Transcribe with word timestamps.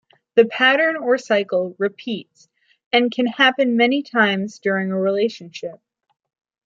The 0.33 0.45
pattern, 0.45 0.95
or 0.97 1.19
cycle, 1.19 1.75
repeats 1.77 2.49
and 2.91 3.11
can 3.11 3.27
happen 3.27 3.77
many 3.77 4.01
times 4.01 4.57
during 4.57 4.91
a 4.91 4.99
relationship. 4.99 5.79